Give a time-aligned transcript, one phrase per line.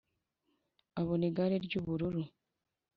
[0.99, 2.21] abona igare ry'ubururu